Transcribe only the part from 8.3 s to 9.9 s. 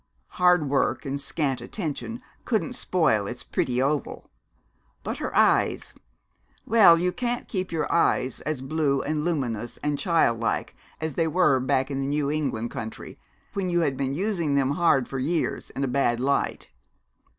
as blue and luminous